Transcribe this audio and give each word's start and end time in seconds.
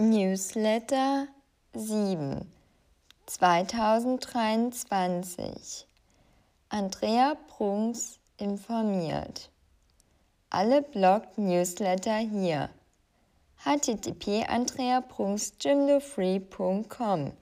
Newsletter 0.00 1.28
7 1.74 2.50
2023 3.26 5.86
Andrea 6.70 7.34
Prunks 7.48 8.18
informiert. 8.38 9.50
Alle 10.48 10.80
Blog-Newsletter 10.80 12.16
hier. 12.16 12.70
http 13.62 14.48
andreaprunksgymnofree.com 14.48 17.32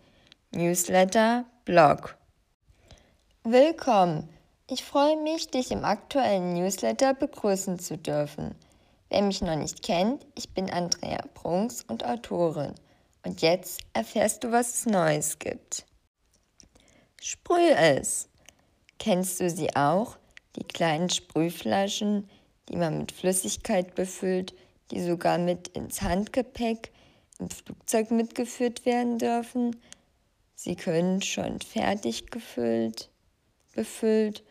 Newsletter 0.51 1.45
Blog 1.65 2.17
Willkommen! 3.45 4.29
Ich 4.69 4.83
freue 4.83 5.17
mich, 5.23 5.53
dich 5.53 5.71
im 5.71 5.85
aktuellen 5.85 6.55
Newsletter 6.55 7.15
begrüßen 7.15 7.79
zu 7.79 7.97
dürfen. 7.97 8.57
Wer 9.11 9.23
mich 9.23 9.41
noch 9.41 9.57
nicht 9.57 9.83
kennt, 9.83 10.27
ich 10.35 10.51
bin 10.51 10.71
Andrea 10.71 11.23
Prunks 11.33 11.83
und 11.83 12.05
Autorin. 12.05 12.75
Und 13.25 13.41
jetzt 13.41 13.81
erfährst 13.95 14.45
du, 14.45 14.53
was 14.53 14.75
es 14.75 14.87
Neues 14.87 15.39
gibt. 15.39 15.87
Sprüh 17.21 17.71
es. 17.71 18.29
Kennst 18.99 19.41
du 19.41 19.49
sie 19.49 19.75
auch? 19.75 20.19
Die 20.57 20.65
kleinen 20.65 21.09
Sprühflaschen, 21.09 22.29
die 22.69 22.77
man 22.77 22.99
mit 22.99 23.13
Flüssigkeit 23.13 23.95
befüllt, 23.95 24.55
die 24.91 25.03
sogar 25.03 25.39
mit 25.39 25.69
ins 25.69 26.03
Handgepäck 26.03 26.93
im 27.39 27.49
Flugzeug 27.49 28.11
mitgeführt 28.11 28.85
werden 28.85 29.19
dürfen. 29.19 29.77
Sie 30.55 30.77
können 30.77 31.23
schon 31.23 31.61
fertig 31.61 32.31
gefüllt, 32.31 33.11
befüllt 33.75 34.43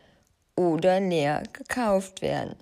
oder 0.56 0.98
leer 1.00 1.42
gekauft 1.52 2.22
werden 2.22 2.56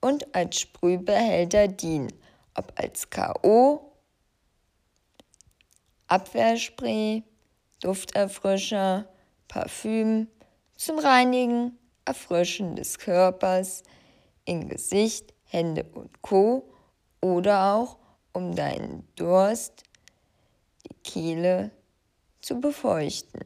und 0.00 0.34
als 0.34 0.60
Sprühbehälter 0.60 1.68
dienen, 1.68 2.12
ob 2.54 2.72
als 2.76 3.10
KO, 3.10 3.92
Abwehrspray, 6.06 7.22
Dufterfrischer, 7.80 9.08
Parfüm, 9.46 10.28
zum 10.76 10.98
Reinigen, 10.98 11.78
Erfrischen 12.04 12.76
des 12.76 12.98
Körpers, 12.98 13.82
in 14.44 14.68
Gesicht, 14.68 15.34
Hände 15.44 15.84
und 15.94 16.22
Co. 16.22 16.72
oder 17.20 17.74
auch 17.74 17.98
um 18.32 18.54
deinen 18.54 19.06
Durst, 19.16 19.82
die 20.86 20.94
Kehle 21.02 21.70
zu 22.40 22.60
befeuchten. 22.60 23.42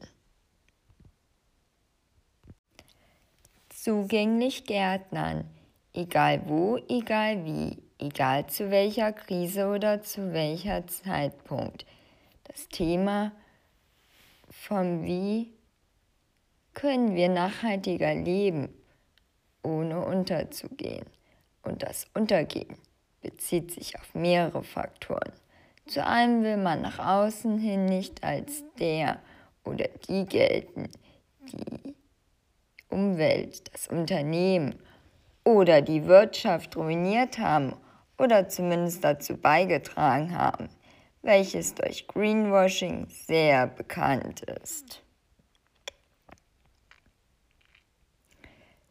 Zugänglich 3.69 4.63
Gärtnern 4.65 5.52
egal 5.93 6.41
wo, 6.47 6.77
egal 6.89 7.45
wie, 7.45 7.77
egal 7.99 8.47
zu 8.47 8.71
welcher 8.71 9.13
Krise 9.13 9.67
oder 9.67 10.01
zu 10.01 10.33
welcher 10.33 10.85
Zeitpunkt. 10.87 11.85
Das 12.45 12.67
Thema 12.67 13.31
von 14.49 15.03
wie 15.03 15.53
können 16.73 17.15
wir 17.15 17.29
nachhaltiger 17.29 18.13
leben, 18.13 18.69
ohne 19.63 20.05
unterzugehen. 20.05 21.05
Und 21.61 21.83
das 21.83 22.07
Untergehen 22.13 22.75
bezieht 23.21 23.71
sich 23.71 23.97
auf 23.97 24.13
mehrere 24.15 24.63
Faktoren. 24.63 25.31
Zu 25.85 26.05
einem 26.05 26.43
will 26.43 26.57
man 26.57 26.81
nach 26.81 26.99
außen 26.99 27.57
hin 27.57 27.85
nicht 27.85 28.23
als 28.23 28.63
der 28.79 29.19
oder 29.63 29.87
die 30.07 30.25
gelten, 30.25 30.89
die 31.51 31.95
Umwelt, 32.89 33.73
das 33.73 33.87
Unternehmen 33.87 34.75
oder 35.43 35.81
die 35.81 36.05
Wirtschaft 36.05 36.75
ruiniert 36.75 37.37
haben 37.37 37.73
oder 38.17 38.47
zumindest 38.47 39.03
dazu 39.03 39.35
beigetragen 39.37 40.37
haben, 40.37 40.69
welches 41.21 41.75
durch 41.75 42.07
Greenwashing 42.07 43.07
sehr 43.09 43.67
bekannt 43.67 44.41
ist. 44.41 45.03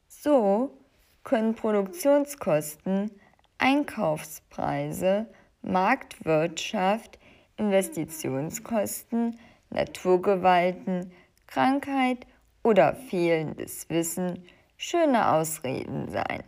So 0.08 0.78
können 1.24 1.54
Produktionskosten, 1.54 3.10
Einkaufspreise, 3.58 5.26
Marktwirtschaft, 5.62 7.18
Investitionskosten, 7.56 9.38
Naturgewalten, 9.70 11.12
Krankheit 11.46 12.26
oder 12.62 12.94
fehlendes 12.94 13.88
Wissen 13.88 14.44
schöne 14.82 15.32
Ausreden 15.32 16.08
sein. 16.08 16.42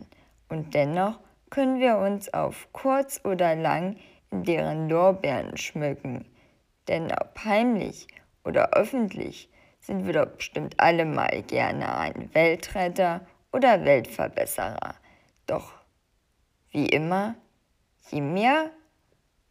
Und 0.49 0.73
dennoch 0.73 1.19
können 1.49 1.79
wir 1.79 1.97
uns 1.97 2.33
auf 2.33 2.67
kurz 2.73 3.21
oder 3.23 3.55
lang 3.55 3.95
in 4.29 4.43
deren 4.43 4.89
Lorbeeren 4.89 5.55
schmücken. 5.55 6.25
Denn 6.89 7.05
ob 7.13 7.39
heimlich 7.45 8.07
oder 8.43 8.71
öffentlich 8.73 9.49
sind 9.79 10.05
wir 10.05 10.13
doch 10.13 10.25
bestimmt 10.25 10.77
alle 10.79 11.05
mal 11.05 11.43
gerne 11.43 11.97
ein 11.97 12.29
Weltretter 12.33 13.25
oder 13.53 13.85
Weltverbesserer. 13.85 14.95
Doch 15.47 15.71
wie 16.71 16.87
immer, 16.87 17.35
je 18.11 18.19
mehr 18.19 18.69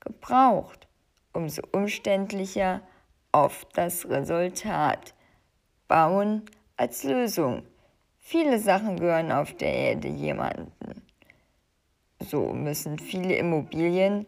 gebraucht, 0.01 0.87
umso 1.33 1.63
umständlicher 1.73 2.83
oft 3.33 3.67
das 3.79 4.07
Resultat. 4.11 5.15
Bauen 5.89 6.45
als 6.77 7.03
Lösung 7.05 7.63
Viele 8.27 8.59
Sachen 8.59 8.99
gehören 8.99 9.31
auf 9.31 9.55
der 9.55 9.71
Erde 9.71 10.09
jemanden. 10.09 10.73
So 12.21 12.55
müssen 12.55 12.99
viele 12.99 13.37
Immobilien, 13.37 14.27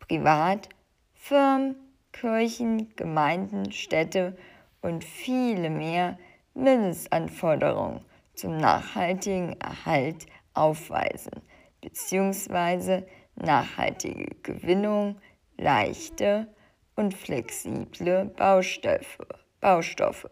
Privat, 0.00 0.68
Firmen, 1.14 1.74
Kirchen, 2.12 2.94
Gemeinden, 2.94 3.72
Städte 3.72 4.36
und 4.82 5.02
viele 5.02 5.70
mehr 5.70 6.18
Mindestanforderungen 6.52 8.04
zum 8.34 8.58
nachhaltigen 8.58 9.58
Erhalt 9.62 10.26
aufweisen 10.52 11.40
bzw. 11.80 13.04
nachhaltige 13.34 14.26
Gewinnung, 14.42 15.16
leichte 15.56 16.48
und 16.96 17.14
flexible 17.14 18.26
Baustoffe, 18.26 19.26
Baustoffe 19.58 20.28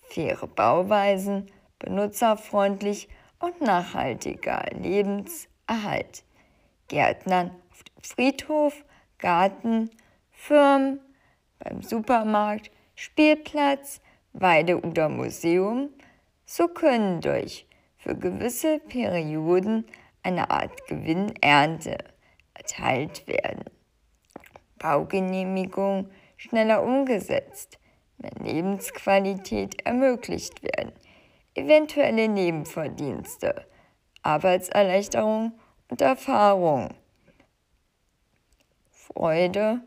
faire 0.00 0.48
Bauweisen 0.48 1.46
benutzerfreundlich 1.80 3.08
und 3.40 3.60
nachhaltiger 3.60 4.64
Lebenserhalt. 4.80 6.22
Gärtnern 6.86 7.50
auf 7.70 7.82
dem 7.82 8.02
Friedhof, 8.02 8.84
Garten, 9.18 9.90
Firmen, 10.30 11.00
beim 11.58 11.82
Supermarkt, 11.82 12.70
Spielplatz, 12.94 14.00
Weide 14.32 14.80
oder 14.80 15.08
Museum, 15.08 15.90
so 16.44 16.68
können 16.68 17.20
durch 17.20 17.66
für 17.96 18.16
gewisse 18.16 18.78
Perioden 18.78 19.84
eine 20.22 20.50
Art 20.50 20.86
Gewinnernte 20.86 21.98
erteilt 22.54 23.26
werden. 23.26 23.64
Baugenehmigung 24.78 26.10
schneller 26.36 26.82
umgesetzt, 26.82 27.78
mehr 28.18 28.32
Lebensqualität 28.42 29.84
ermöglicht 29.86 30.62
werden 30.62 30.92
eventuelle 31.54 32.28
Nebenverdienste, 32.28 33.66
Arbeitserleichterung 34.22 35.52
und 35.88 36.00
Erfahrung, 36.00 36.94
Freude 38.90 39.80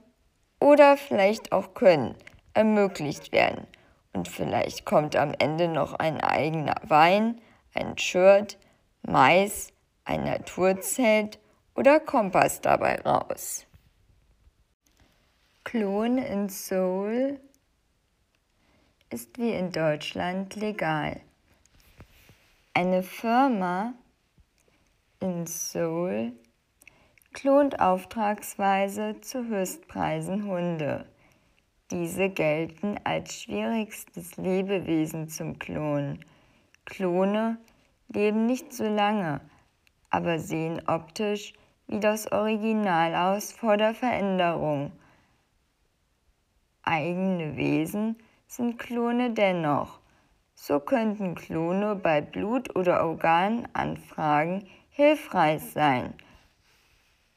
oder 0.60 0.98
vielleicht 0.98 1.52
auch 1.52 1.74
Können 1.74 2.16
ermöglicht 2.54 3.32
werden. 3.32 3.68
Und 4.14 4.28
vielleicht 4.28 4.86
kommt 4.86 5.16
am 5.16 5.34
Ende 5.40 5.68
noch 5.68 5.94
ein 5.94 6.22
eigener 6.22 6.76
Wein, 6.84 7.42
ein 7.74 7.98
Shirt, 7.98 8.58
Mais, 9.02 9.74
ein 10.06 10.24
Naturzelt 10.24 11.40
oder 11.76 12.00
Kompass 12.00 12.62
dabei 12.62 13.02
raus. 13.02 13.66
Klon 15.64 16.18
in 16.18 16.50
Seoul 16.50 17.40
ist 19.10 19.38
wie 19.38 19.54
in 19.54 19.72
Deutschland 19.72 20.56
legal. 20.56 21.22
Eine 22.76 23.04
Firma 23.04 23.94
in 25.20 25.46
Seoul 25.46 26.34
klont 27.32 27.80
auftragsweise 27.80 29.22
zu 29.22 29.46
Höchstpreisen 29.46 30.48
Hunde. 30.48 31.06
Diese 31.92 32.30
gelten 32.30 33.00
als 33.04 33.44
schwierigstes 33.44 34.38
Lebewesen 34.38 35.30
zum 35.30 35.60
Klonen. 35.60 36.26
Klone 36.86 37.60
leben 38.08 38.48
nicht 38.48 38.74
so 38.74 38.86
lange, 38.86 39.42
aber 40.10 40.40
sehen 40.40 40.82
optisch 40.88 41.54
wie 41.86 42.00
das 42.00 42.32
Original 42.32 43.14
aus 43.14 43.52
vor 43.52 43.78
der 43.78 43.94
Veränderung. 43.94 44.92
Eigene 46.82 47.56
Wesen 47.56 48.18
sind 48.48 48.80
Klone 48.80 49.30
dennoch. 49.30 50.03
So 50.56 50.80
könnten 50.80 51.36
Klone 51.36 51.96
bei 51.96 52.22
Blut- 52.22 52.76
oder 52.76 53.04
Organanfragen 53.04 54.68
hilfreich 54.90 55.62
sein. 55.72 56.14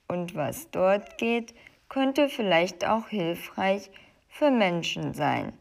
Und 0.09 0.35
was 0.35 0.71
dort 0.71 1.19
geht, 1.19 1.55
könnte 1.89 2.29
vielleicht 2.29 2.87
auch 2.87 3.09
hilfreich 3.09 3.91
für 4.29 4.51
Menschen 4.51 5.15
sein, 5.15 5.53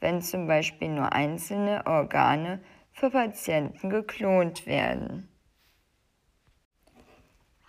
wenn 0.00 0.22
zum 0.22 0.46
Beispiel 0.46 0.88
nur 0.88 1.12
einzelne 1.12 1.86
Organe 1.86 2.60
für 2.92 3.10
Patienten 3.10 3.90
geklont 3.90 4.66
werden. 4.66 5.28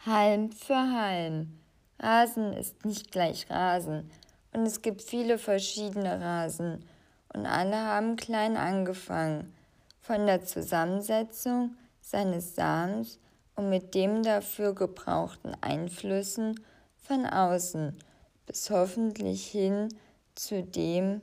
Halm 0.05 0.51
für 0.51 0.75
Halm. 0.75 1.59
Rasen 1.99 2.53
ist 2.53 2.85
nicht 2.85 3.11
gleich 3.11 3.49
Rasen 3.49 4.09
und 4.53 4.61
es 4.61 4.81
gibt 4.81 5.01
viele 5.01 5.37
verschiedene 5.37 6.19
Rasen 6.19 6.85
und 7.33 7.45
alle 7.45 7.77
haben 7.77 8.15
klein 8.15 8.57
angefangen, 8.57 9.53
von 10.01 10.25
der 10.25 10.45
Zusammensetzung 10.45 11.75
seines 12.01 12.55
Samens 12.55 13.19
und 13.55 13.69
mit 13.69 13.93
dem 13.93 14.23
dafür 14.23 14.73
gebrauchten 14.73 15.55
Einflüssen 15.61 16.59
von 16.97 17.25
außen 17.25 17.97
bis 18.45 18.69
hoffentlich 18.71 19.45
hin 19.45 19.89
zu 20.33 20.63
dem 20.63 21.21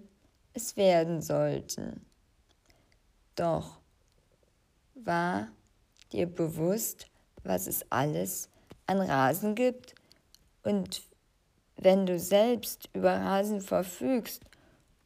es 0.52 0.76
werden 0.76 1.22
sollten. 1.22 2.06
Doch 3.34 3.78
war 4.94 5.48
dir 6.12 6.26
bewusst, 6.26 7.06
was 7.42 7.66
es 7.66 7.84
alles 7.90 8.48
an 8.86 9.00
Rasen 9.00 9.54
gibt? 9.54 9.94
Und 10.62 11.02
wenn 11.76 12.06
du 12.06 12.18
selbst 12.18 12.88
über 12.92 13.12
Rasen 13.12 13.60
verfügst 13.60 14.42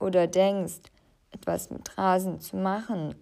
oder 0.00 0.26
denkst, 0.26 0.81
etwas 1.31 1.70
mit 1.70 1.97
Rasen 1.97 2.41
zu 2.41 2.56
machen, 2.56 3.14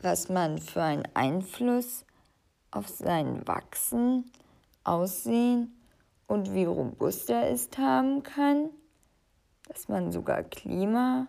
was 0.00 0.28
man 0.28 0.58
für 0.58 0.82
einen 0.82 1.08
Einfluss 1.14 2.04
auf 2.70 2.88
sein 2.88 3.46
Wachsen, 3.46 4.30
Aussehen 4.84 5.76
und 6.26 6.54
wie 6.54 6.64
robust 6.64 7.30
er 7.30 7.50
ist 7.50 7.78
haben 7.78 8.22
kann, 8.22 8.70
dass 9.68 9.88
man 9.88 10.12
sogar 10.12 10.42
Klima, 10.42 11.28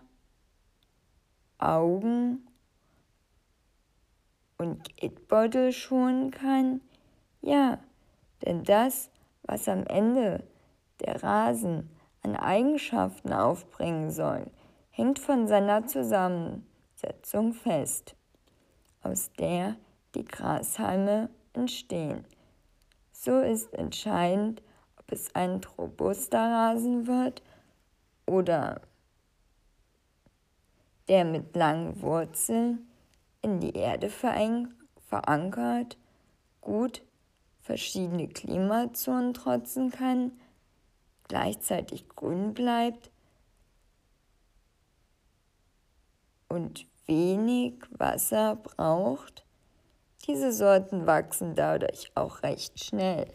Augen 1.58 2.46
und 4.58 4.96
Geldbeutel 4.96 5.72
schonen 5.72 6.30
kann? 6.30 6.80
Ja, 7.42 7.78
denn 8.44 8.64
das, 8.64 9.10
was 9.42 9.68
am 9.68 9.84
Ende 9.86 10.42
der 11.00 11.22
Rasen 11.22 11.90
an 12.24 12.36
Eigenschaften 12.36 13.32
aufbringen 13.32 14.10
soll, 14.10 14.50
hängt 14.90 15.18
von 15.18 15.46
seiner 15.46 15.86
Zusammensetzung 15.86 17.52
fest, 17.52 18.16
aus 19.02 19.30
der 19.38 19.76
die 20.14 20.24
Grashalme 20.24 21.28
entstehen. 21.52 22.24
So 23.12 23.40
ist 23.40 23.72
entscheidend, 23.74 24.62
ob 24.96 25.12
es 25.12 25.34
ein 25.34 25.60
robuster 25.78 26.38
Rasen 26.38 27.06
wird 27.06 27.42
oder 28.26 28.80
der 31.08 31.24
mit 31.24 31.54
langen 31.54 32.00
Wurzeln 32.00 32.88
in 33.42 33.60
die 33.60 33.76
Erde 33.76 34.08
verankert, 34.08 35.98
gut 36.62 37.02
verschiedene 37.60 38.28
Klimazonen 38.28 39.34
trotzen 39.34 39.90
kann, 39.90 40.32
gleichzeitig 41.28 42.08
grün 42.08 42.54
bleibt 42.54 43.10
und 46.48 46.86
wenig 47.06 47.74
Wasser 47.90 48.56
braucht. 48.56 49.44
Diese 50.26 50.52
Sorten 50.52 51.06
wachsen 51.06 51.54
dadurch 51.54 52.10
auch 52.14 52.42
recht 52.42 52.82
schnell. 52.82 53.30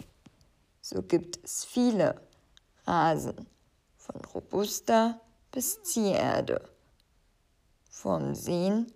So 0.81 1.03
gibt 1.03 1.43
es 1.43 1.65
viele 1.65 2.19
Rasen, 2.87 3.47
von 3.97 4.21
robuster 4.33 5.19
bis 5.51 5.83
Zieherde. 5.83 6.67
Vom 7.89 8.33
Sehen 8.33 8.91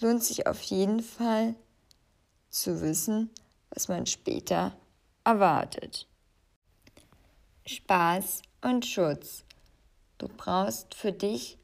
lohnt 0.00 0.22
sich 0.22 0.46
auf 0.46 0.62
jeden 0.62 1.00
Fall 1.00 1.54
zu 2.48 2.80
wissen, 2.80 3.30
was 3.70 3.88
man 3.88 4.06
später 4.06 4.76
erwartet. 5.24 6.06
Spaß 7.66 8.42
und 8.60 8.84
Schutz. 8.84 9.42
Du 10.18 10.28
brauchst 10.28 10.94
für 10.94 11.12
dich 11.12 11.56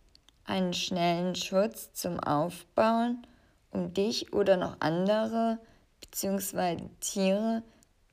einen 0.46 0.72
schnellen 0.72 1.34
Schutz 1.34 1.92
zum 1.92 2.18
Aufbauen, 2.18 3.26
um 3.70 3.92
dich 3.92 4.32
oder 4.32 4.56
noch 4.56 4.78
andere 4.80 5.58
bzw. 6.00 6.88
Tiere 7.00 7.62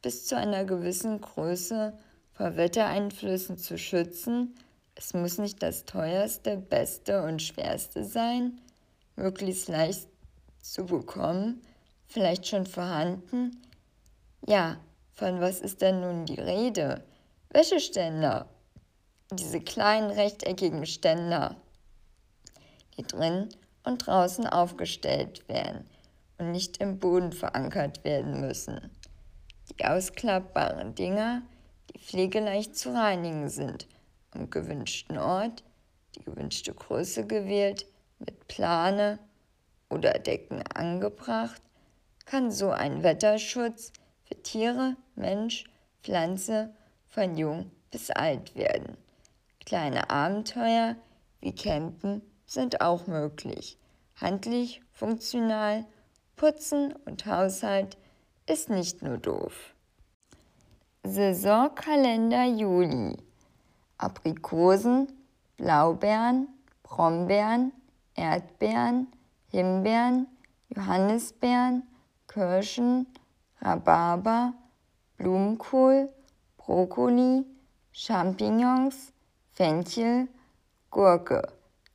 bis 0.02 0.28
zu 0.28 0.36
einer 0.36 0.66
gewissen 0.66 1.22
Größe 1.22 1.98
vor 2.34 2.58
Wettereinflüssen 2.58 3.58
zu 3.58 3.78
schützen. 3.78 4.54
Es 4.96 5.14
muss 5.14 5.38
nicht 5.38 5.64
das 5.64 5.86
teuerste, 5.86 6.58
beste 6.58 7.24
und 7.24 7.42
schwerste 7.42 8.04
sein, 8.04 8.60
möglichst 9.16 9.70
leicht 9.70 10.10
zu 10.62 10.86
bekommen, 10.88 11.62
vielleicht 12.06 12.48
schon 12.48 12.66
vorhanden? 12.66 13.62
Ja, 14.46 14.76
von 15.14 15.40
was 15.40 15.62
ist 15.62 15.82
denn 15.82 16.02
nun 16.02 16.26
die 16.26 16.42
Rede? 16.42 17.02
Wäscheständer. 17.50 18.48
Diese 19.32 19.62
kleinen 19.62 20.12
rechteckigen 20.12 20.86
Ständer, 20.86 21.56
die 22.98 23.04
drin 23.04 23.50
und 23.84 24.06
draußen 24.06 24.48
aufgestellt 24.48 25.48
werden 25.48 25.90
und 26.38 26.52
nicht 26.52 26.78
im 26.78 27.00
Boden 27.00 27.32
verankert 27.32 28.04
werden 28.04 28.42
müssen. 28.42 28.92
Die 29.70 29.86
ausklappbaren 29.86 30.96
Dinger, 30.96 31.42
die 31.90 32.00
pflegeleicht 32.00 32.76
zu 32.76 32.94
reinigen 32.94 33.50
sind, 33.50 33.88
am 34.32 34.50
gewünschten 34.50 35.18
Ort, 35.18 35.64
die 36.16 36.24
gewünschte 36.24 36.74
Größe 36.74 37.26
gewählt, 37.26 37.86
mit 38.20 38.48
Plane 38.48 39.20
oder 39.90 40.14
Decken 40.14 40.62
angebracht, 40.74 41.62
kann 42.26 42.52
so 42.52 42.72
ein 42.72 43.04
Wetterschutz 43.04 43.94
für 44.26 44.42
Tiere, 44.42 44.96
Mensch, 45.16 45.66
Pflanze 46.04 46.74
von 47.18 47.36
jung 47.36 47.72
bis 47.90 48.12
alt 48.12 48.56
werden. 48.56 48.96
Kleine 49.66 50.12
Abenteuer 50.12 50.96
wie 51.42 51.52
Campen 51.52 52.22
sind 52.46 52.80
auch 52.80 53.08
möglich. 53.08 53.80
Handlich, 54.18 54.84
funktional, 54.92 55.86
Putzen 56.36 56.94
und 57.06 57.26
Haushalt 57.26 57.98
ist 58.46 58.70
nicht 58.70 59.02
nur 59.02 59.18
doof. 59.18 59.74
Saisonkalender 61.04 62.46
Juli. 62.46 63.18
Aprikosen, 63.98 65.12
Blaubeeren, 65.58 66.48
Brombeeren, 66.84 67.72
Erdbeeren, 68.14 69.08
Himbeeren, 69.50 70.28
Johannisbeeren, 70.70 71.82
Kirschen, 72.28 73.08
Rhabarber, 73.60 74.54
Blumenkohl, 75.18 76.14
Brokkoli, 76.68 77.46
Champignons, 77.94 79.14
Fenchel, 79.54 80.28
Gurke, 80.92 81.42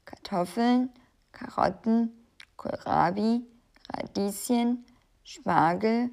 Kartoffeln, 0.06 0.88
Karotten, 1.30 2.10
Kohlrabi, 2.56 3.42
Radieschen, 3.92 4.86
Spargel, 5.24 6.08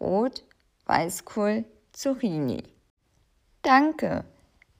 Rot, 0.00 0.42
Weißkohl, 0.86 1.64
Zucchini. 1.92 2.64
Danke! 3.62 4.24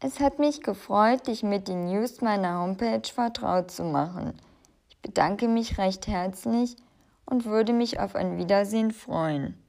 Es 0.00 0.18
hat 0.18 0.40
mich 0.40 0.60
gefreut, 0.60 1.28
dich 1.28 1.44
mit 1.44 1.68
den 1.68 1.86
News 1.86 2.22
meiner 2.22 2.58
Homepage 2.58 3.08
vertraut 3.08 3.70
zu 3.70 3.84
machen. 3.84 4.34
Ich 4.88 4.98
bedanke 5.00 5.46
mich 5.46 5.78
recht 5.78 6.08
herzlich 6.08 6.74
und 7.24 7.44
würde 7.44 7.72
mich 7.72 8.00
auf 8.00 8.16
ein 8.16 8.36
Wiedersehen 8.36 8.90
freuen. 8.90 9.61